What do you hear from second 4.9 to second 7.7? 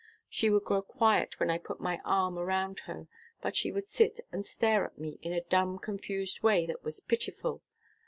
me in a dumb, confused way that was pitiful.